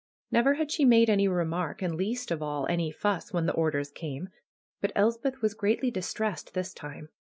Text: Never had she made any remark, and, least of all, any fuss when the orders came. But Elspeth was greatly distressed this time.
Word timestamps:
Never 0.31 0.55
had 0.55 0.71
she 0.71 0.83
made 0.83 1.11
any 1.11 1.27
remark, 1.27 1.83
and, 1.83 1.93
least 1.93 2.31
of 2.31 2.41
all, 2.41 2.65
any 2.65 2.89
fuss 2.89 3.31
when 3.31 3.45
the 3.45 3.53
orders 3.53 3.91
came. 3.91 4.29
But 4.81 4.91
Elspeth 4.95 5.43
was 5.43 5.53
greatly 5.53 5.91
distressed 5.91 6.55
this 6.55 6.73
time. 6.73 7.09